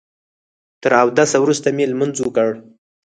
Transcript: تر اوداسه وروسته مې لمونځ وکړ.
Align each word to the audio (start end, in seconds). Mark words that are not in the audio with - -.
تر 0.81 0.91
اوداسه 1.03 1.37
وروسته 1.41 1.67
مې 1.75 1.85
لمونځ 1.91 2.15
وکړ. 2.21 2.49